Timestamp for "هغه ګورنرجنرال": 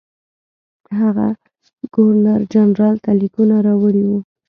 0.99-2.95